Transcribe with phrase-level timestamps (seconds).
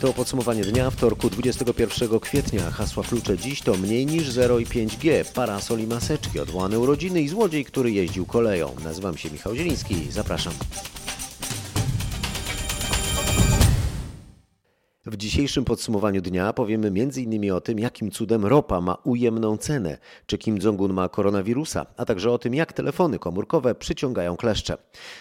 [0.00, 2.70] To podsumowanie dnia wtorku 21 kwietnia.
[2.70, 7.28] Hasła klucze dziś to mniej niż 0 i 5G, parasol i maseczki, odwołane urodziny i
[7.28, 8.74] złodziej, który jeździł koleją.
[8.84, 9.94] Nazywam się Michał Zieliński.
[10.10, 10.52] Zapraszam.
[15.08, 17.52] W dzisiejszym podsumowaniu dnia powiemy m.in.
[17.52, 22.30] o tym, jakim cudem ropa ma ujemną cenę, czy Kim Jong-un ma koronawirusa, a także
[22.32, 24.76] o tym, jak telefony komórkowe przyciągają kleszcze.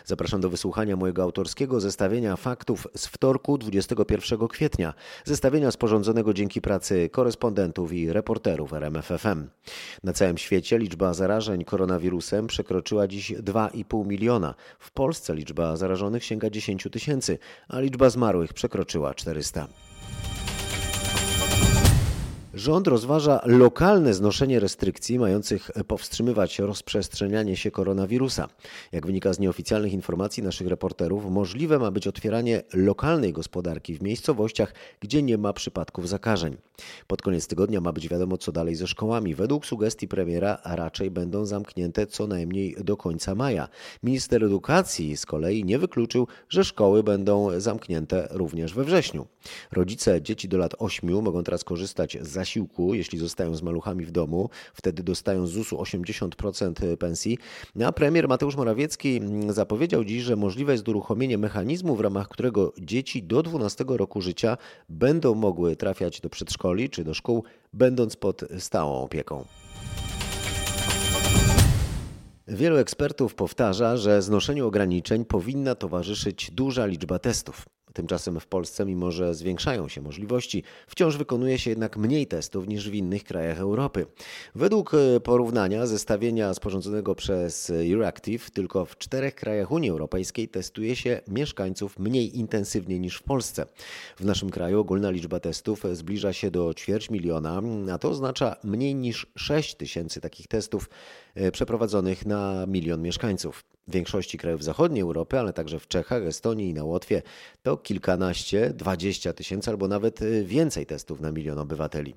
[0.06, 4.94] Zapraszam do wysłuchania mojego autorskiego zestawienia faktów z wtorku 21 kwietnia,
[5.25, 9.47] zestawienia sporządzonego dzięki pracy korespondentów i reporterów RMFFM.
[10.04, 14.54] Na całym świecie liczba zarażeń koronawirusem przekroczyła dziś 2,5 miliona.
[14.80, 19.68] W Polsce liczba zarażonych sięga 10 tysięcy, a liczba zmarłych przekroczyła 400.
[22.57, 28.47] Rząd rozważa lokalne znoszenie restrykcji mających powstrzymywać rozprzestrzenianie się koronawirusa.
[28.92, 34.73] Jak wynika z nieoficjalnych informacji naszych reporterów, możliwe ma być otwieranie lokalnej gospodarki w miejscowościach,
[35.00, 36.58] gdzie nie ma przypadków zakażeń.
[37.08, 39.35] Pod koniec tygodnia ma być wiadomo, co dalej ze szkołami.
[39.35, 43.67] Według sugestii premiera raczej będą zamknięte co najmniej do końca maja.
[44.03, 49.28] Minister edukacji z kolei nie wykluczył, że szkoły będą zamknięte również we wrześniu.
[49.72, 54.12] Rodzice dzieci do lat 8 mogą teraz korzystać z zasiłku, jeśli zostają z maluchami w
[54.12, 54.50] domu.
[54.73, 57.38] Wtedy dostają z ZUS-u 80% pensji.
[57.86, 63.23] A premier Mateusz Morawiecki zapowiedział dziś, że możliwe jest uruchomienie mechanizmu, w ramach którego dzieci
[63.23, 64.58] do 12 roku życia
[64.90, 69.45] będą mogły trafiać do przedszkoli czy do szkół, będąc pod stałą opieką.
[72.48, 77.77] Wielu ekspertów powtarza, że znoszeniu ograniczeń powinna towarzyszyć duża liczba testów.
[77.98, 82.90] Tymczasem w Polsce, mimo że zwiększają się możliwości, wciąż wykonuje się jednak mniej testów niż
[82.90, 84.06] w innych krajach Europy.
[84.56, 91.22] Według e, porównania zestawienia sporządzonego przez Euractiv, tylko w czterech krajach Unii Europejskiej testuje się
[91.28, 93.66] mieszkańców mniej intensywnie niż w Polsce.
[94.18, 97.62] W naszym kraju ogólna liczba testów zbliża się do ćwierć miliona,
[97.94, 100.90] a to oznacza mniej niż 6 tysięcy takich testów
[101.36, 103.63] e, przeprowadzonych na milion mieszkańców.
[103.88, 107.22] W większości krajów zachodniej Europy, ale także w Czechach, Estonii i na Łotwie
[107.64, 112.16] to kilkanaście, dwadzieścia tysięcy albo nawet y, więcej testów na milion obywateli.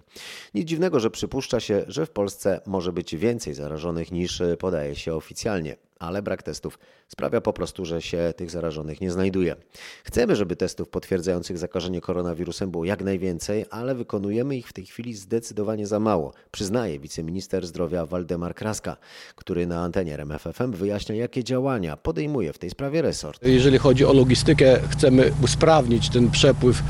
[0.54, 4.96] Nic dziwnego, że przypuszcza się, że w Polsce może być więcej zarażonych niż y, podaje
[4.96, 6.78] się oficjalnie ale brak testów
[7.08, 9.56] sprawia po prostu, że się tych zarażonych nie znajduje.
[10.04, 15.14] Chcemy, żeby testów potwierdzających zakażenie koronawirusem było jak najwięcej, ale wykonujemy ich w tej chwili
[15.14, 18.96] zdecydowanie za mało, przyznaje wiceminister zdrowia Waldemar Kraska,
[19.34, 23.46] który na antenie RMFFM wyjaśnia, jakie działania podejmuje w tej sprawie resort.
[23.46, 26.82] Jeżeli chodzi o logistykę, chcemy usprawnić ten przepływ e,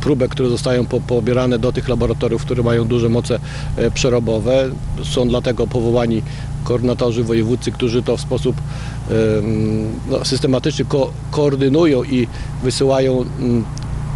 [0.00, 3.38] próbek, które zostają pobierane do tych laboratoriów, które mają duże moce
[3.76, 4.70] e, przerobowe.
[5.04, 6.22] Są dlatego powołani
[6.66, 8.56] koordynatorzy wojewódzcy, którzy to w sposób
[10.10, 12.28] no, systematyczny ko koordynują i
[12.62, 13.64] wysyłają mm,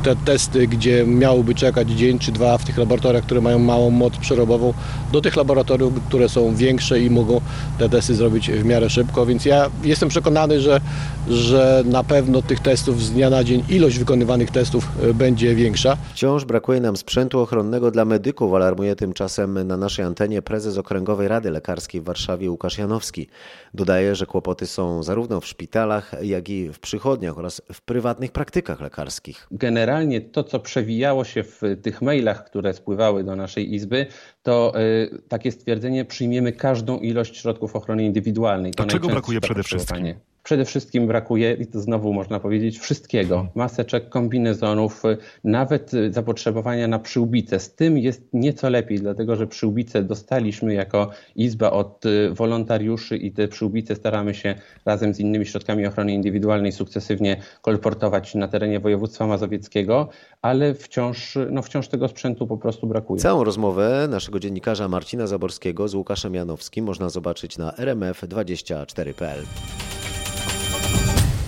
[0.02, 4.16] te testy, gdzie miałoby czekać dzień czy dwa w tych laboratoriach, które mają małą moc
[4.16, 4.74] przerobową,
[5.12, 7.40] do tych laboratoriów, które są większe i mogą
[7.78, 9.26] te testy zrobić w miarę szybko.
[9.26, 10.80] Więc ja jestem przekonany, że,
[11.28, 15.96] że na pewno tych testów z dnia na dzień, ilość wykonywanych testów e, będzie większa.
[16.14, 21.50] Wciąż brakuje nam sprzętu ochronnego dla medyków, alarmuje tymczasem na naszej antenie prezes Okręgowej Rady
[21.50, 23.26] Lekarskiej w Warszawie Łukasz Janowski.
[23.74, 28.80] Dodaje, że kłopoty są zarówno w szpitalach, jak i w przychodniach oraz w prywatnych praktykach
[28.80, 29.46] lekarskich.
[29.50, 34.06] Generalnie generalnie to, co przewijało się w tych mailach, które spływały do naszej izby,
[34.42, 38.72] to y, takie stwierdzenie przyjmiemy każdą ilość środków ochrony indywidualnej.
[38.72, 40.14] To, to czego brakuje przede wszystkim?
[40.42, 43.46] Przede wszystkim brakuje, i to znowu można powiedzieć, wszystkiego.
[43.54, 45.02] Maseczek, kombinezonów,
[45.44, 47.58] nawet zapotrzebowania na przyłbice.
[47.58, 53.32] Z tym jest nieco lepiej, dlatego że przyłbice dostaliśmy jako Izba od y, wolontariuszy i
[53.32, 59.26] te przyłbice staramy się razem z innymi środkami ochrony indywidualnej sukcesywnie kolportować na terenie województwa
[59.26, 60.08] mazowieckiego,
[60.42, 63.20] ale wciąż, no wciąż tego sprzętu po prostu brakuje.
[63.20, 69.44] Całą rozmowę naszego dziennikarza Marcina Zaborskiego z Łukaszem Janowskim można zobaczyć na rmf24.pl.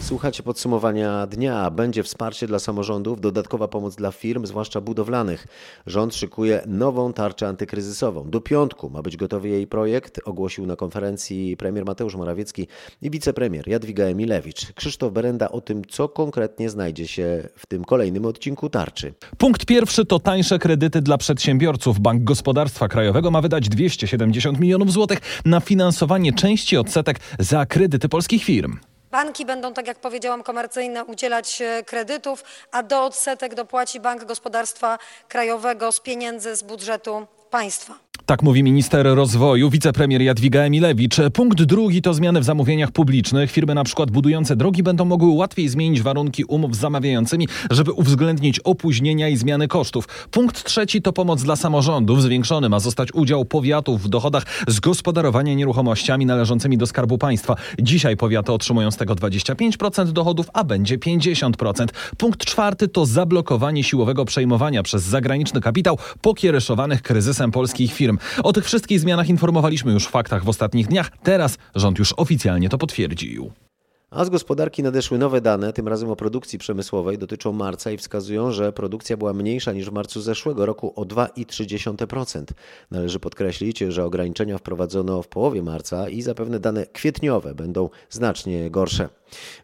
[0.03, 1.71] Słuchacie podsumowania dnia.
[1.71, 5.47] Będzie wsparcie dla samorządów, dodatkowa pomoc dla firm, zwłaszcza budowlanych.
[5.87, 8.31] Rząd szykuje nową tarczę antykryzysową.
[8.31, 12.67] Do piątku ma być gotowy jej projekt, ogłosił na konferencji premier Mateusz Morawiecki
[13.03, 14.73] i wicepremier Jadwiga Emilewicz.
[14.73, 19.15] Krzysztof Berenda o tym, co konkretnie znajdzie się w tym kolejnym odcinku tarczy.
[19.39, 22.01] Punkt pierwszy to tańsze kredyty dla przedsiębiorców.
[22.01, 28.45] Bank Gospodarstwa Krajowego ma wydać 270 milionów złotych na finansowanie części odsetek za kredyty polskich
[28.45, 28.77] firm.
[29.13, 34.99] Banki będą, tak jak powiedziałam, komercyjne udzielać e, kredytów, a do odsetek dopłaci Bank Gospodarstwa
[35.29, 38.12] Krajowego z pieniędzy z budżetu państwa.
[38.33, 41.17] Tak mówi minister rozwoju, wicepremier Jadwiga Emilewicz.
[41.33, 43.51] Punkt drugi to zmiany w zamówieniach publicznych.
[43.51, 48.61] Firmy na przykład budujące drogi będą mogły łatwiej zmienić warunki umów z zamawiającymi, żeby uwzględnić
[48.61, 50.29] opóźnienia i zmiany kosztów.
[50.31, 52.23] Punkt trzeci to pomoc dla samorządów.
[52.23, 57.57] Zwiększony ma zostać udział powiatów w dochodach z gospodarowania nieruchomościami należącymi do Skarbu Państwa.
[57.79, 61.87] Dzisiaj powiaty otrzymują z tego 25% dochodów, a będzie 50%.
[62.17, 68.19] Punkt czwarty to zablokowanie siłowego przejmowania przez zagraniczny kapitał pokiereszowanych kryzysem polskich firm.
[68.43, 71.11] O tych wszystkich zmianach informowaliśmy już w faktach w ostatnich dniach.
[71.23, 73.53] Teraz rząd już oficjalnie to potwierdził.
[74.13, 78.53] A z gospodarki nadeszły nowe dane, tym razem o produkcji przemysłowej, dotyczą marca i wskazują,
[78.53, 82.45] że produkcja była mniejsza niż w marcu zeszłego roku o 2,3%.
[82.91, 89.09] Należy podkreślić, że ograniczenia wprowadzono w połowie marca i zapewne dane kwietniowe będą znacznie gorsze.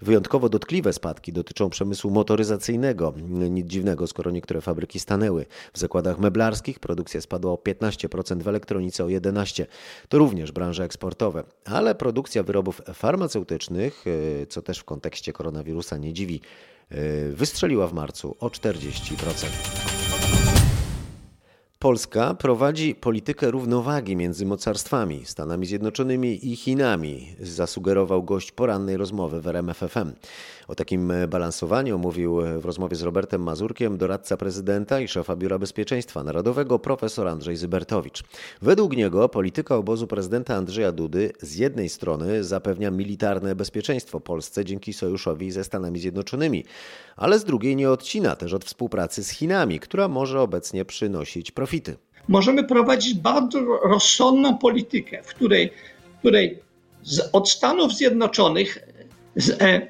[0.02, 3.14] Wyjątkowo dotkliwe spadki dotyczą przemysłu motoryzacyjnego.
[3.50, 5.46] Nic dziwnego, skoro niektóre fabryki stanęły.
[5.72, 9.66] W zakładach meblarskich produkcja spadła o 15%, w elektronice o 11%.
[10.08, 11.44] To również branże eksportowe.
[11.64, 16.40] Ale produkcja wyrobów farmaceutycznych, y, co też w kontekście koronawirusa nie dziwi,
[16.92, 19.87] y, wystrzeliła w marcu o 40%.
[21.80, 29.46] Polska prowadzi politykę równowagi między mocarstwami, Stanami Zjednoczonymi i Chinami, zasugerował gość porannej rozmowy w
[29.46, 30.12] RMFFM.
[30.68, 36.24] O takim balansowaniu mówił w rozmowie z Robertem Mazurkiem doradca prezydenta i szefa Biura Bezpieczeństwa
[36.24, 38.24] Narodowego profesor Andrzej Zybertowicz.
[38.62, 44.92] Według niego polityka obozu prezydenta Andrzeja Dudy z jednej strony zapewnia militarne bezpieczeństwo Polsce dzięki
[44.92, 46.64] sojuszowi ze Stanami Zjednoczonymi,
[47.16, 51.96] ale z drugiej nie odcina też od współpracy z Chinami, która może obecnie przynosić profity.
[52.28, 55.70] Możemy prowadzić bardzo rozsądną politykę, w której,
[56.16, 56.58] w której
[57.02, 58.78] z, od Stanów Zjednoczonych
[59.36, 59.88] z, e,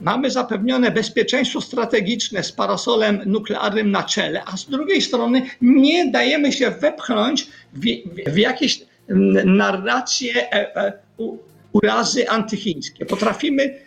[0.00, 6.52] mamy zapewnione bezpieczeństwo strategiczne z parasolem nuklearnym na czele, a z drugiej strony nie dajemy
[6.52, 7.80] się wepchnąć w,
[8.32, 8.80] w, jakieś
[9.44, 10.92] narracje e, e,
[11.72, 13.06] urazy antychińskie.
[13.06, 13.78] Potrafimy,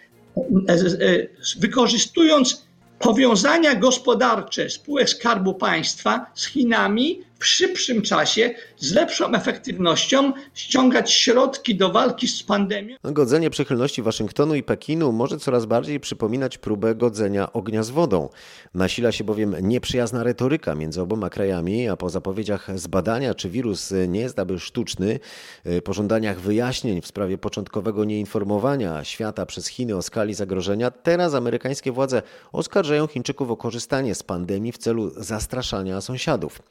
[1.59, 2.67] wykorzystując
[3.01, 11.91] powiązania gospodarcze spółek Skarbu Państwa z Chinami szybszym czasie, z lepszą efektywnością ściągać środki do
[11.91, 12.95] walki z pandemią.
[13.03, 18.29] Godzenie przychylności Waszyngtonu i Pekinu może coraz bardziej przypominać próbę godzenia ognia z wodą.
[18.73, 24.19] Nasila się bowiem nieprzyjazna retoryka między oboma krajami, a po zapowiedziach zbadania, czy wirus nie
[24.19, 25.19] jest aby sztuczny,
[25.65, 31.33] y, po żądaniach wyjaśnień w sprawie początkowego nieinformowania świata przez Chiny o skali zagrożenia, teraz
[31.33, 32.21] amerykańskie władze
[32.51, 36.61] oskarżają Chińczyków o korzystanie z pandemii w celu zastraszania sąsiadów.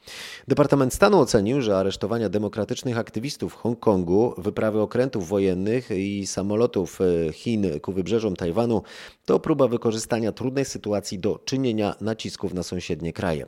[0.61, 7.81] Departament Stanu ocenił, że aresztowania demokratycznych aktywistów Hongkongu, wyprawy okrętów wojennych i samolotów e, Chin
[7.81, 8.83] ku wybrzeżom Tajwanu
[9.25, 13.47] to próba wykorzystania trudnej sytuacji do czynienia nacisków na sąsiednie kraje.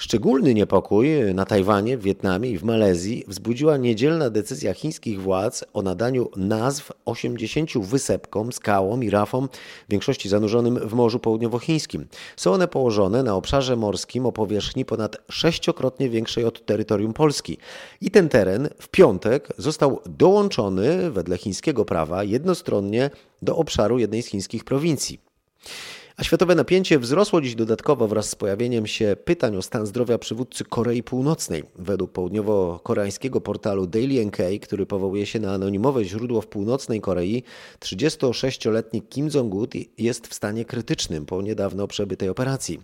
[0.00, 5.82] Szczególny niepokój na Tajwanie, w Wietnamie i w Malezji wzbudziła niedzielna decyzja chińskich władz o
[5.82, 9.48] nadaniu nazw 80 wysepkom, skałom i rafom,
[9.88, 12.06] w większości zanurzonym w Morzu Południowochińskim.
[12.36, 17.58] Są one położone na obszarze morskim o powierzchni ponad sześciokrotnie większej od terytorium Polski.
[18.00, 23.10] I ten teren w piątek został dołączony wedle chińskiego prawa jednostronnie
[23.42, 25.20] do obszaru jednej z chińskich prowincji.
[26.16, 30.64] A światowe napięcie wzrosło dziś dodatkowo wraz z pojawieniem się pytań o stan zdrowia przywódcy
[30.64, 31.64] Korei Północnej.
[31.76, 37.42] Według południowo-koreańskiego portalu Daily NK, który powołuje się na anonimowe źródło w północnej Korei,
[37.80, 39.66] 36-letni Kim Jong-un
[39.98, 42.80] jest w stanie krytycznym po niedawno przebytej operacji.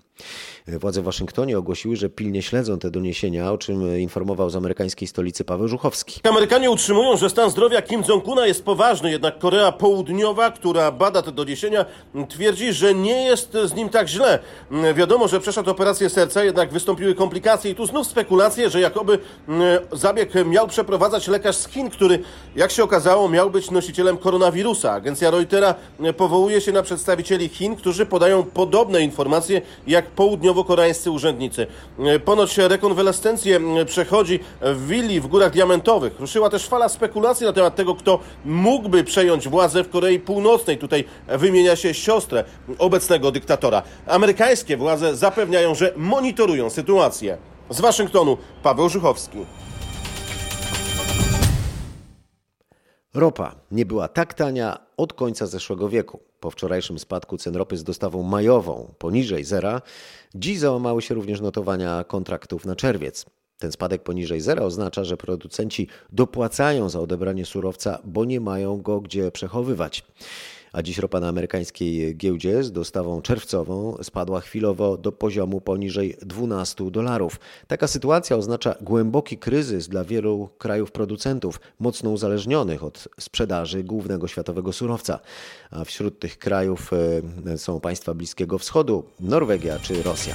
[0.68, 5.44] Władze w Waszyngtonie ogłosiły, że pilnie śledzą te doniesienia, o czym informował z amerykańskiej stolicy
[5.44, 6.20] Paweł Żuchowski.
[6.28, 11.32] Amerykanie utrzymują, że stan zdrowia Kim Jong-una jest poważny, jednak Korea Południowa, która bada te
[11.32, 11.84] doniesienia,
[12.28, 14.38] twierdzi, że nie jest z nim tak źle.
[14.94, 19.18] Wiadomo, że przeszedł operację serca, jednak wystąpiły komplikacje i tu znów spekulacje, że jakoby
[19.48, 22.18] mm, zabieg miał przeprowadzać lekarz z Chin, który,
[22.56, 24.92] jak się okazało, miał być nosicielem koronawirusa.
[24.92, 25.74] Agencja Reutera
[26.16, 31.66] powołuje się na przedstawicieli Chin, którzy podają podobne informacje jak południowo-koreańscy urzędnicy.
[32.24, 36.20] Ponoć rekonwalescencję przechodzi w willi w Górach Diamentowych.
[36.20, 40.78] Ruszyła też fala spekulacji na temat tego, kto mógłby przejąć władzę w Korei Północnej.
[40.78, 42.44] Tutaj wymienia się siostrę
[43.06, 43.82] obecnego dyktatora.
[44.06, 47.38] Amerykańskie władze zapewniają, że monitorują sytuację.
[47.70, 49.38] Z Waszyngtonu Paweł Żuchowski.
[53.14, 56.20] Ropa nie była tak tania od końca zeszłego wieku.
[56.40, 59.82] Po wczorajszym spadku cen ropy z dostawą majową poniżej zera,
[60.34, 63.26] dziś załamały się również notowania kontraktów na czerwiec.
[63.58, 69.00] Ten spadek poniżej zera oznacza, że producenci dopłacają za odebranie surowca, bo nie mają go
[69.00, 70.04] gdzie przechowywać.
[70.76, 76.90] A dziś ropa na amerykańskiej giełdzie z dostawą czerwcową spadła chwilowo do poziomu poniżej 12
[76.90, 77.40] dolarów.
[77.66, 84.72] Taka sytuacja oznacza głęboki kryzys dla wielu krajów producentów, mocno uzależnionych od sprzedaży głównego światowego
[84.72, 85.20] surowca.
[85.70, 86.90] A wśród tych krajów
[87.46, 90.34] e, są państwa Bliskiego Wschodu, Norwegia czy Rosja.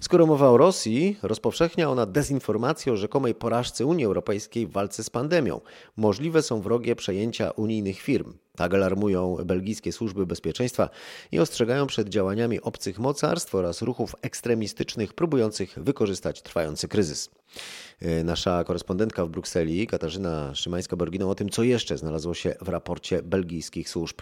[0.00, 5.10] Skoro mowa o Rosji, rozpowszechnia ona dezinformację o rzekomej porażce Unii Europejskiej w walce z
[5.10, 5.60] pandemią.
[5.96, 8.32] Możliwe są wrogie przejęcia unijnych firm.
[8.56, 10.90] Tak alarmują belgijskie służby bezpieczeństwa
[11.32, 17.30] i ostrzegają przed działaniami obcych mocarstw oraz ruchów ekstremistycznych próbujących wykorzystać trwający kryzys.
[18.00, 23.22] E, nasza korespondentka w Brukseli, Katarzyna Szymańska-Borginą, o tym, co jeszcze znalazło się w raporcie
[23.22, 24.16] belgijskich służb.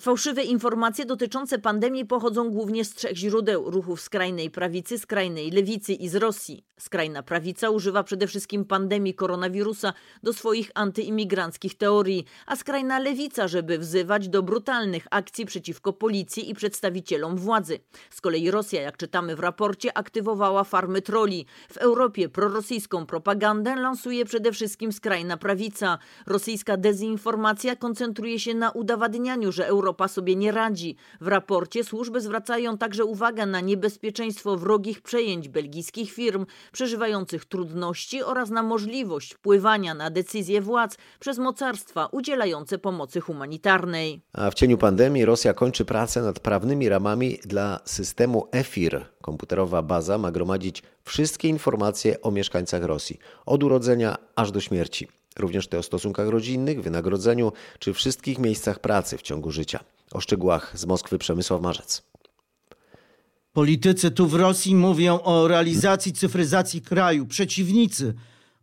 [0.00, 6.08] Fałszywe informacje dotyczące pandemii pochodzą głównie z trzech źródeł: ruchów skrajnej prawicy, skrajnej lewicy i
[6.08, 6.64] z Rosji.
[6.80, 13.78] Skrajna prawica używa przede wszystkim pandemii koronawirusa do swoich antyimigranckich teorii, a skrajna lewica, żeby
[13.78, 17.78] wzywać do brutalnych akcji przeciwko policji i przedstawicielom władzy.
[18.10, 21.46] Z kolei Rosja, jak czytamy w raporcie, aktywowała farmy troli.
[21.72, 25.98] W Europie prorosyjską propagandę lansuje przede wszystkim skrajna prawica.
[26.26, 30.96] Rosyjska dezinformacja koncentruje się na udowadnianiu, że Europa sobie nie radzi.
[31.20, 38.50] W raporcie służby zwracają także uwagę na niebezpieczeństwo wrogich przejęć belgijskich firm, przeżywających trudności oraz
[38.50, 44.20] na możliwość wpływania na decyzje władz przez mocarstwa udzielające pomocy humanitarnej.
[44.32, 49.04] A w cieniu pandemii Rosja kończy pracę nad prawnymi ramami dla systemu EFIR.
[49.22, 55.17] Komputerowa baza ma gromadzić wszystkie informacje o mieszkańcach Rosji, od urodzenia aż do śmierci.
[55.38, 59.80] Również te o stosunkach rodzinnych, wynagrodzeniu czy wszystkich miejscach pracy w ciągu życia.
[60.12, 62.02] O szczegółach z Moskwy Przemysław Marzec.
[63.52, 68.14] Politycy tu w Rosji mówią o realizacji cyfryzacji kraju, przeciwnicy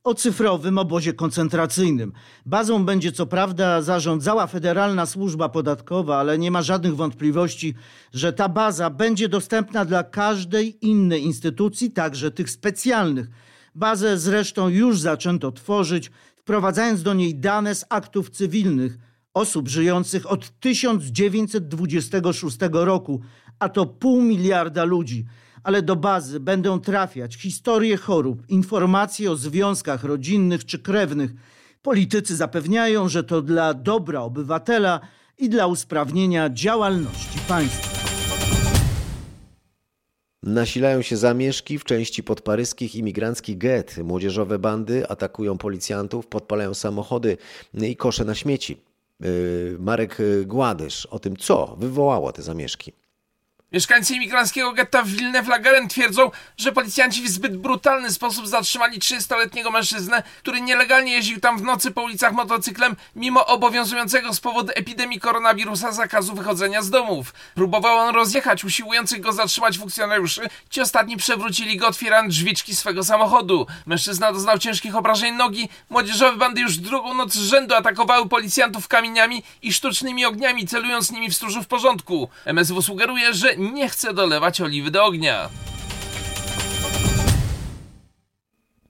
[0.06, 2.12] o cyfrowym obozie koncentracyjnym.
[2.46, 7.74] Bazą będzie co prawda zarządzała Federalna Służba Podatkowa, ale nie ma żadnych wątpliwości,
[8.14, 13.28] że ta baza będzie dostępna dla każdej innej instytucji, także tych specjalnych.
[13.76, 16.12] Bazę zresztą już zaczęto tworzyć,
[16.46, 18.98] wprowadzając do niej dane z aktów cywilnych
[19.34, 23.22] osób żyjących od 1926 roku,
[23.60, 25.26] a to pół miliarda ludzi.
[25.64, 31.32] Ale do bazy będą trafiać historie chorób, informacje o związkach rodzinnych czy krewnych.
[31.82, 35.00] Politycy zapewniają, że to dla dobra obywatela
[35.38, 37.95] i dla usprawnienia działalności państwa.
[40.46, 43.98] Nasilają się zamieszki w części podparyskich imigranckich get.
[43.98, 47.38] Młodzieżowe bandy atakują policjantów, podpalają samochody
[47.74, 48.78] i kosze na śmieci.
[49.20, 52.94] Yy, Marek Gładysz o tym, co wywołało te zamieszki.
[53.76, 60.24] Mieszkańcy imigranckiego getta w Wilne-Flageren twierdzą, że policjanci w zbyt brutalny sposób zatrzymali 30-letniego mężczyznę,
[60.38, 65.92] który nielegalnie jeździł tam w nocy po ulicach motocyklem, mimo obowiązującego z powodu epidemii koronawirusa
[65.92, 67.34] zakazu wychodzenia z domów.
[67.56, 70.42] Próbował on rozjechać usiłujących go zatrzymać funkcjonariuszy.
[70.70, 73.68] Ci ostatni przewrócili go otwierając drzwiczki swego samochodu.
[73.86, 75.70] Mężczyzna doznał ciężkich obrażeń nogi.
[75.90, 81.30] Młodzieżowe bandy już drugą noc z rzędu atakowały policjantów kamieniami i sztucznymi ogniami, celując nimi
[81.30, 82.30] w stróżów porządku.
[82.46, 85.50] MSW sugeruje, że nie chce dolewać oliwy do ognia.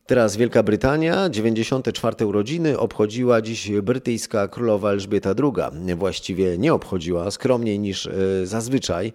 [0.08, 2.25] Teraz Wielka Brytania, 94.
[2.25, 5.96] urodziny obchodziła dziś brytyjska królowa Elżbieta II.
[5.96, 8.12] Właściwie nie obchodziła, skromniej niż e,
[8.44, 9.13] zazwyczaj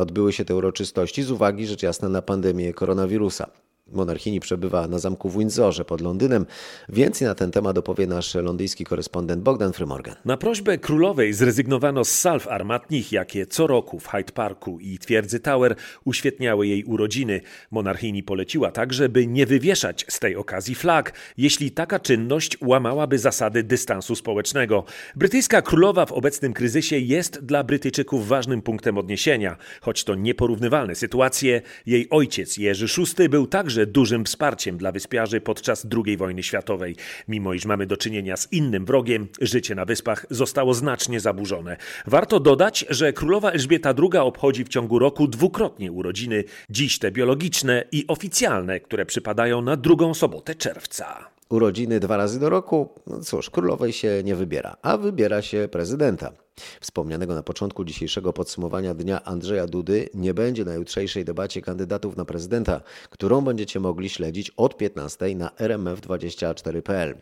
[0.00, 3.46] odbyły się te uroczystości z uwagi rzecz jasna na pandemię koronawirusa.
[3.92, 6.46] Monarchini przebywa na zamku w Windsorze pod Londynem.
[6.88, 10.14] Więcej na ten temat opowie nasz londyński korespondent Bogdan Frymorgan.
[10.24, 15.40] Na prośbę królowej zrezygnowano z salw armatnich, jakie co roku w Hyde Parku i twierdzy
[15.40, 17.40] Tower uświetniały jej urodziny.
[17.70, 23.62] Monarchini poleciła także, by nie wywieszać z tej okazji flag, jeśli taka czynność łamałaby zasady
[23.62, 24.84] dystansu społecznego.
[25.16, 29.56] Brytyjska królowa w obecnym kryzysie jest dla Brytyjczyków ważnym punktem odniesienia.
[29.80, 32.86] Choć to nieporównywalne sytuacje, jej ojciec Jerzy
[33.18, 36.96] VI był także także dużym wsparciem dla wyspiarzy podczas II wojny światowej.
[37.28, 41.76] Mimo iż mamy do czynienia z innym wrogiem, życie na wyspach zostało znacznie zaburzone.
[42.06, 47.84] Warto dodać, że królowa Elżbieta II obchodzi w ciągu roku dwukrotnie urodziny, dziś te biologiczne
[47.92, 53.50] i oficjalne, które przypadają na drugą sobotę czerwca urodziny dwa razy do roku, no cóż,
[53.50, 56.32] królowej się nie wybiera, a wybiera się prezydenta.
[56.80, 62.24] Wspomnianego na początku dzisiejszego podsumowania dnia Andrzeja Dudy nie będzie na jutrzejszej debacie kandydatów na
[62.24, 67.14] prezydenta, którą będziecie mogli śledzić od 15 na rmf24.pl.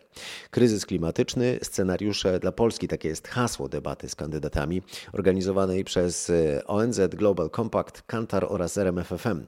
[0.51, 4.81] Kryzys klimatyczny, scenariusze dla Polski, takie jest hasło debaty z kandydatami
[5.13, 9.45] organizowanej przez e, ONZ Global Compact, Kantar oraz RMFFM.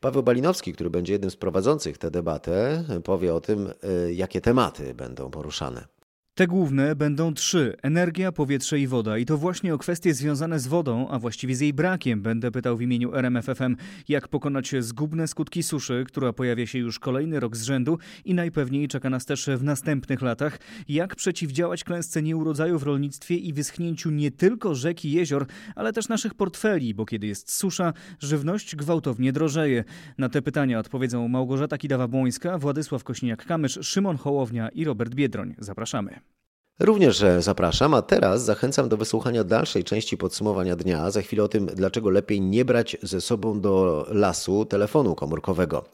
[0.00, 4.94] Paweł Balinowski, który będzie jednym z prowadzących tę debatę, powie o tym, e, jakie tematy
[4.94, 5.91] będą poruszane.
[6.34, 9.18] Te główne będą trzy: energia, powietrze i woda.
[9.18, 12.76] I to właśnie o kwestie związane z wodą, a właściwie z jej brakiem, będę pytał
[12.76, 13.76] w imieniu RMFFM,
[14.08, 18.88] jak pokonać zgubne skutki suszy, która pojawia się już kolejny rok z rzędu i najpewniej
[18.88, 20.58] czeka nas też w następnych latach,
[20.88, 26.08] jak przeciwdziałać klęsce nieurodzaju w rolnictwie i wyschnięciu nie tylko rzek i jezior, ale też
[26.08, 29.84] naszych portfeli, bo kiedy jest susza, żywność gwałtownie drożeje.
[30.18, 35.54] Na te pytania odpowiedzą Małgorzata Kidawa-Błońska, Władysław Kośniak-Kamysz, Szymon Hołownia i Robert Biedroń.
[35.58, 36.31] Zapraszamy.
[36.80, 41.10] Również zapraszam, a teraz zachęcam do wysłuchania dalszej części podsumowania dnia.
[41.10, 45.84] Za chwilę o tym, dlaczego lepiej nie brać ze sobą do lasu telefonu komórkowego.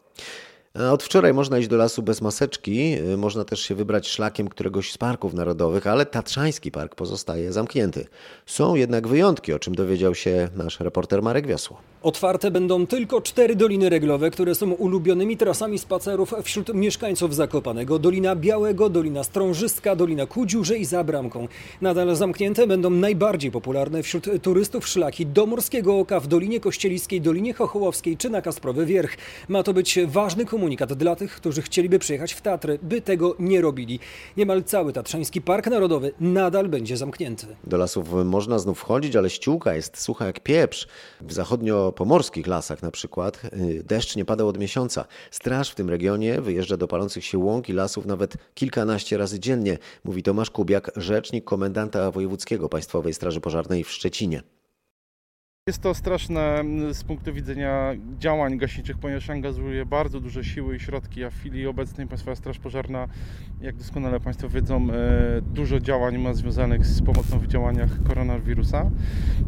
[0.91, 4.97] Od wczoraj można iść do lasu bez maseczki, można też się wybrać szlakiem któregoś z
[4.97, 8.07] parków narodowych, ale Tatrzański Park pozostaje zamknięty.
[8.45, 11.77] Są jednak wyjątki, o czym dowiedział się nasz reporter Marek Wiosło.
[12.03, 17.99] Otwarte będą tylko cztery doliny reglowe, które są ulubionymi trasami spacerów wśród mieszkańców Zakopanego.
[17.99, 21.47] Dolina Białego, Dolina Strążyska, Dolina Kudziurze i Zabramką.
[21.81, 27.53] Nadal zamknięte będą najbardziej popularne wśród turystów szlaki do Morskiego Oka w Dolinie Kościeliskiej, Dolinie
[27.53, 29.17] Chochołowskiej czy na Kasprowy Wierch.
[29.47, 33.61] Ma to być ważny komunikat dla tych, którzy chcieliby przyjechać w Tatry, by tego nie
[33.61, 33.99] robili.
[34.37, 37.47] Niemal cały Tatrzański Park Narodowy nadal będzie zamknięty.
[37.63, 40.87] Do lasów można znów wchodzić, ale ściółka jest sucha jak pieprz.
[41.21, 45.05] W zachodnio-pomorskich lasach na przykład y, deszcz nie pada od miesiąca.
[45.31, 49.77] Straż w tym regionie wyjeżdża do palących się łąk i lasów nawet kilkanaście razy dziennie,
[50.03, 54.58] mówi Tomasz Kubiak, rzecznik komendanta wojewódzkiego Państwowej Straży Pożarnej w Szczecinie.
[55.69, 61.23] Jest to straszne z punktu widzenia działań gaśniczych, ponieważ angażuje bardzo duże siły i środki,
[61.23, 63.07] a w chwili obecnej Państwowa Straż Pożarna,
[63.61, 64.87] jak doskonale Państwo wiedzą,
[65.41, 68.91] dużo działań ma związanych z pomocą w działaniach koronawirusa.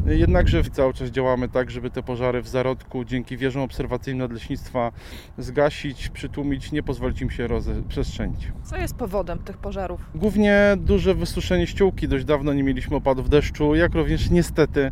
[0.06, 4.92] Jednakże cały czas działamy tak, żeby te pożary w zarodku dzięki wieżom obserwacyjnym nadleśnictwa
[5.38, 8.52] zgasić, przytłumić, nie pozwolić im się rozprzestrzenić.
[8.64, 10.00] Co jest powodem tych pożarów?
[10.14, 12.08] Głównie duże wysuszenie ściółki.
[12.08, 14.90] Dość dawno nie mieliśmy opadów deszczu, jak również niestety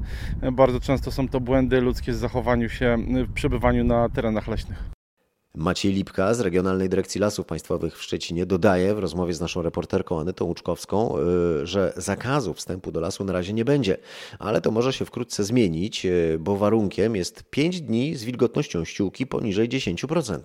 [0.52, 2.98] bardzo często są to błędy ludzkie w zachowaniu się,
[3.28, 4.90] w przebywaniu na terenach leśnych.
[5.54, 10.20] Maciej Lipka z Regionalnej Dyrekcji Lasów Państwowych w Szczecinie dodaje w rozmowie z naszą reporterką
[10.20, 11.14] Anytą Łuczkowską,
[11.62, 13.96] że zakazu wstępu do lasu na razie nie będzie,
[14.38, 16.06] ale to może się wkrótce zmienić,
[16.38, 20.38] bo warunkiem jest 5 dni z wilgotnością ściółki poniżej 10%.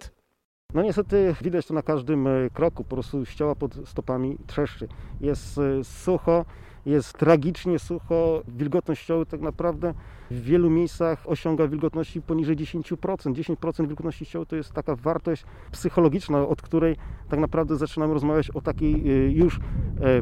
[0.74, 4.88] No niestety widać to na każdym kroku, po prostu ściała pod stopami trzeszczy.
[5.22, 6.46] Jest sucho,
[6.86, 9.94] jest tragicznie sucho, wilgotność ścioły tak naprawdę
[10.32, 13.34] w wielu miejscach osiąga wilgotności poniżej 10%.
[13.34, 16.96] 10% wilgotności ścioły to jest taka wartość psychologiczna, od której
[17.30, 19.04] tak naprawdę zaczynamy rozmawiać o takiej
[19.36, 19.60] już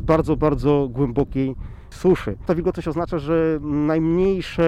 [0.01, 1.55] bardzo, bardzo głębokiej
[1.89, 2.37] suszy.
[2.45, 4.63] Ta wilgotność oznacza, że najmniejsze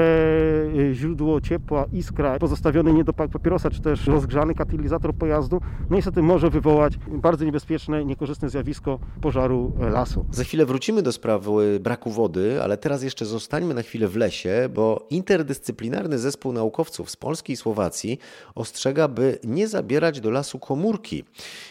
[0.93, 6.97] źródło ciepła, iskra, pozostawiony niedopałek papierosa, czy też rozgrzany katalizator pojazdu, no niestety może wywołać
[7.07, 10.25] bardzo niebezpieczne, niekorzystne zjawisko pożaru lasu.
[10.31, 14.69] Za chwilę wrócimy do sprawy braku wody, ale teraz jeszcze zostańmy na chwilę w lesie,
[14.73, 18.19] bo interdyscyplinarny zespół naukowców z Polski i Słowacji
[18.55, 21.23] ostrzega, by nie zabierać do lasu komórki.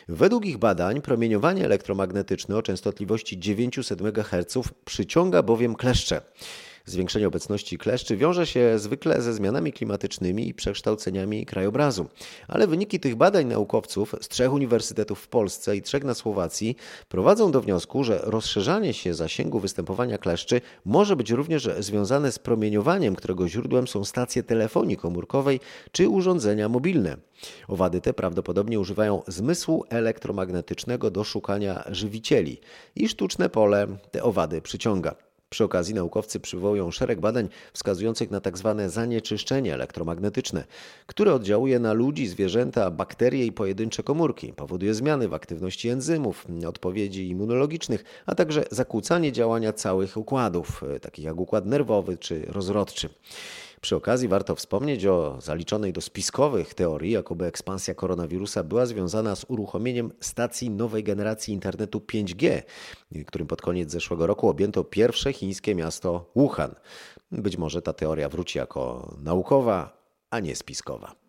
[0.09, 6.21] Według ich badań promieniowanie elektromagnetyczne o częstotliwości 900 MHz przyciąga bowiem kleszcze.
[6.87, 12.07] Zwiększenie obecności kleszczy wiąże się zwykle ze zmianami klimatycznymi i przekształceniami krajobrazu.
[12.49, 16.77] Ale wyniki tych badań naukowców z trzech uniwersytetów w Polsce i trzech na Słowacji
[17.09, 23.17] prowadzą do wniosku, że rozszerzanie się zasięgu występowania kleszczy może być również związane z promieniowaniem,
[23.17, 25.61] którego źródłem są stacje telefonii komórkowej
[25.93, 27.17] czy urządzenia mobilne.
[27.69, 32.61] Owady te prawdopodobnie używają zmysłu elektromagnetycznego do szukania żywicieli
[32.97, 35.15] i sztuczne pole te owady przyciąga.
[35.55, 38.75] Przy okazji naukowcy przywołują szereg badań wskazujących na tzw.
[38.79, 40.65] Tak zanieczyszczenie elektromagnetyczne,
[41.07, 47.29] które oddziałuje na ludzi, zwierzęta, bakterie i pojedyncze komórki, powoduje zmiany w aktywności enzymów, odpowiedzi
[47.29, 53.09] immunologicznych, a także zakłócanie działania całych układów, takich jak układ nerwowy czy rozrodczy.
[53.85, 59.45] Przy okazji warto wspomnieć o zaliczonej do spiskowych teorii, jakoby ekspansja koronawirusa była związana z
[59.49, 62.63] uruchomieniem stacji nowej generacji internetu 5G,
[63.27, 66.75] którym pod koniec zeszłego roku objęto pierwsze chińskie miasto Wuhan.
[67.33, 69.99] Być może ta teoria wróci jako naukowa,
[70.31, 71.24] a nie spiskowa.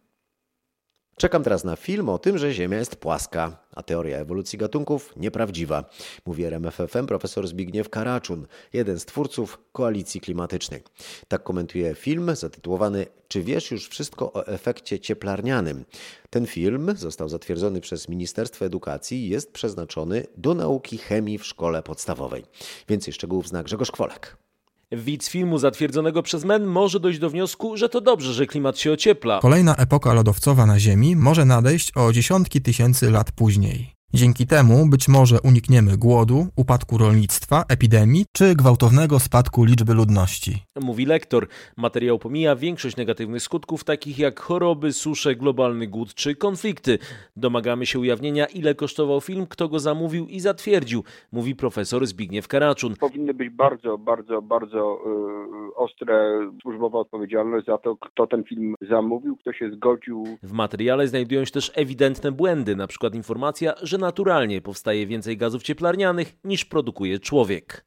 [1.18, 5.90] Czekam teraz na film o tym, że Ziemia jest płaska, a teoria ewolucji gatunków nieprawdziwa,
[6.26, 10.84] mówi RMFFM profesor Zbigniew Karaczun, jeden z twórców koalicji klimatycznej.
[11.28, 15.86] Tak komentuje film zatytułowany Czy wiesz już wszystko o efekcie cieplarnianym?
[16.30, 21.84] Ten film został zatwierdzony przez Ministerstwo Edukacji i jest przeznaczony do nauki chemii w szkole
[21.84, 22.44] podstawowej.
[22.90, 24.45] Więcej szczegółów zna Grzegorz Kwolek.
[24.92, 28.92] Widz filmu zatwierdzonego przez MEN może dojść do wniosku, że to dobrze, że klimat się
[28.92, 29.40] ociepla.
[29.40, 33.96] Kolejna epoka lodowcowa na Ziemi może nadejść o dziesiątki tysięcy lat później.
[34.14, 40.64] Dzięki temu być może unikniemy głodu, upadku rolnictwa, epidemii czy gwałtownego spadku liczby ludności.
[40.82, 41.48] Mówi lektor.
[41.78, 47.00] Materiał pomija większość negatywnych skutków, takich jak choroby, susze, globalny głód czy konflikty.
[47.36, 52.96] Domagamy się ujawnienia, ile kosztował film, kto go zamówił i zatwierdził, mówi profesor Zbigniew Karaczun.
[52.96, 59.38] Powinny być bardzo, bardzo, bardzo yy, ostre służbowa odpowiedzialność za to, kto ten film zamówił,
[59.38, 60.38] kto się zgodził.
[60.44, 65.64] W materiale znajdują się też ewidentne błędy, na przykład informacja, że naturalnie powstaje więcej gazów
[65.64, 67.86] cieplarnianych niż produkuje człowiek.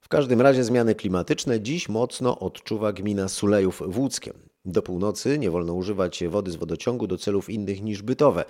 [0.00, 4.34] W każdym razie zmiany klimatyczne dziś mocno odczuwa gmina Sulejów w Łódzkiem.
[4.64, 8.44] Do północy nie wolno używać wody z wodociągu do celów innych niż bytowe.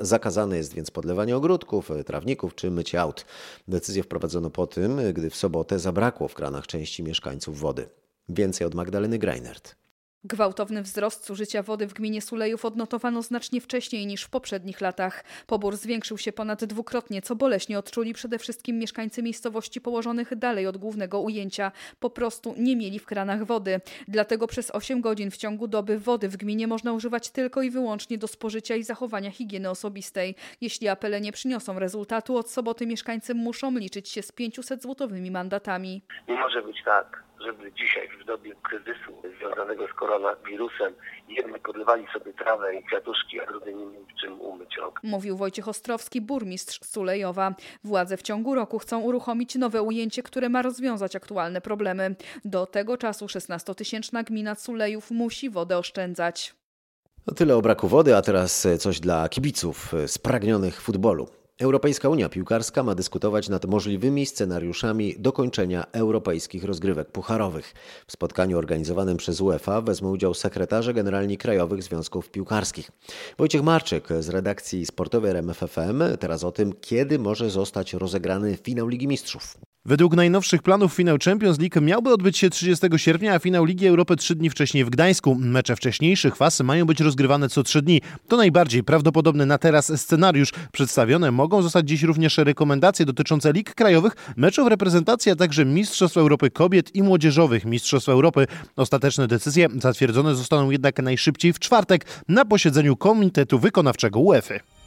[0.00, 3.24] Zakazane jest więc podlewanie ogródków, trawników czy mycie aut.
[3.68, 7.88] Decyzję wprowadzono po tym, gdy w sobotę zabrakło w kranach części mieszkańców wody.
[8.28, 9.76] Więcej od Magdaleny Greinert.
[10.24, 15.24] Gwałtowny wzrost zużycia wody w gminie Sulejów odnotowano znacznie wcześniej niż w poprzednich latach.
[15.46, 20.76] Pobór zwiększył się ponad dwukrotnie, co boleśnie odczuli przede wszystkim mieszkańcy miejscowości położonych dalej od
[20.76, 21.72] głównego ujęcia.
[22.00, 23.80] Po prostu nie mieli w kranach wody.
[24.08, 28.18] Dlatego przez 8 godzin w ciągu doby wody w gminie można używać tylko i wyłącznie
[28.18, 30.34] do spożycia i zachowania higieny osobistej.
[30.60, 36.02] Jeśli apele nie przyniosą rezultatu, od soboty mieszkańcy muszą liczyć się z 500 złotowymi mandatami.
[36.28, 40.92] Nie może być tak, żeby dzisiaj w dobie kryzysu związanego z koronawirusem
[41.28, 45.00] jedni podlewali sobie trawę i kwiatuszki, a drugi nie mieli czym umyć rąk.
[45.02, 47.54] Mówił Wojciech Ostrowski, burmistrz Sulejowa.
[47.84, 52.14] Władze w ciągu roku chcą uruchomić nowe ujęcie, które ma rozwiązać aktualne problemy.
[52.44, 56.54] Do tego czasu 16-tysięczna gmina Sulejów musi wodę oszczędzać.
[57.24, 61.28] To tyle o braku wody, a teraz coś dla kibiców spragnionych futbolu.
[61.60, 67.74] Europejska Unia Piłkarska ma dyskutować nad możliwymi scenariuszami dokończenia europejskich rozgrywek pucharowych.
[68.06, 72.90] W spotkaniu organizowanym przez UEFA wezmą udział sekretarze generalni krajowych związków piłkarskich.
[73.38, 79.08] Wojciech Marczyk z redakcji sportowej RMFFM teraz o tym, kiedy może zostać rozegrany finał Ligi
[79.08, 79.56] Mistrzów.
[79.84, 84.16] Według najnowszych planów finał Champions League miałby odbyć się 30 sierpnia, a finał Ligi Europy
[84.16, 85.34] trzy dni wcześniej w Gdańsku.
[85.34, 88.00] Mecze wcześniejszych faz mają być rozgrywane co trzy dni.
[88.28, 90.52] To najbardziej prawdopodobny na teraz scenariusz.
[90.72, 96.50] Przedstawione mogą zostać dziś również rekomendacje dotyczące lig krajowych, meczów reprezentacji, a także Mistrzostw Europy
[96.50, 98.46] Kobiet i Młodzieżowych Mistrzostw Europy.
[98.76, 104.79] Ostateczne decyzje zatwierdzone zostaną jednak najszybciej w czwartek na posiedzeniu Komitetu Wykonawczego UEFA.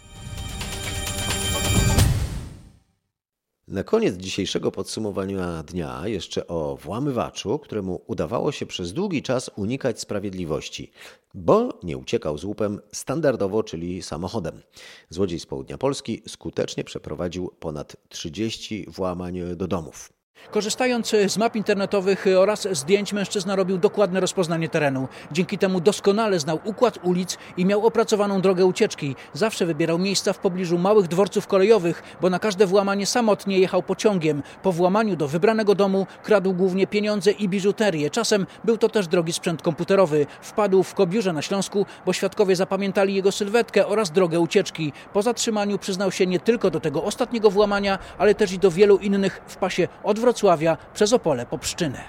[3.68, 10.00] Na koniec dzisiejszego podsumowania dnia jeszcze o włamywaczu, któremu udawało się przez długi czas unikać
[10.00, 10.92] sprawiedliwości,
[11.34, 14.62] bo nie uciekał z łupem standardowo, czyli samochodem.
[15.10, 20.14] Złodziej z południa Polski skutecznie przeprowadził ponad 30 włamań do domów.
[20.52, 25.08] Korzystając z map internetowych oraz zdjęć, mężczyzna robił dokładne rozpoznanie terenu.
[25.32, 29.16] Dzięki temu doskonale znał układ ulic i miał opracowaną drogę ucieczki.
[29.34, 34.44] Zawsze wybierał miejsca w pobliżu małych dworców kolejowych, bo na każde włamanie samotnie jechał pociągiem.
[34.64, 38.10] Po włamaniu do wybranego domu kradł głównie pieniądze i biżuterię.
[38.10, 40.26] Czasem był to też drogi sprzęt komputerowy.
[40.42, 44.94] Wpadł w Kobiurze na Śląsku, bo świadkowie zapamiętali jego sylwetkę oraz drogę ucieczki.
[45.14, 48.98] Po zatrzymaniu przyznał się nie tylko do tego ostatniego włamania, ale też i do wielu
[48.98, 52.04] innych w pasie odwrotnym Wrocławia przez Opole po Pszczynę.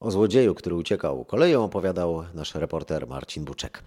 [0.00, 3.82] O złodzieju, który uciekał koleją, opowiadał nasz reporter Marcin Buczek.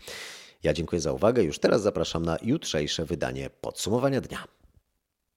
[0.64, 1.44] Ja dziękuję za uwagę.
[1.44, 4.44] Już teraz zapraszam na jutrzejsze wydanie podsumowania dnia.